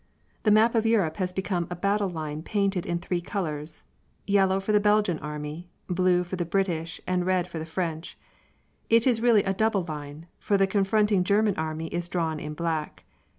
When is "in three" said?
2.87-3.21